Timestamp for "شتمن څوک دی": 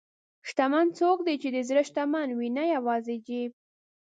0.49-1.35